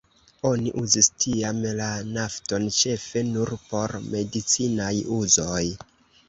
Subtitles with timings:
[0.51, 5.63] Oni uzis tiam la nafton ĉefe nur por medicinaj uzoj.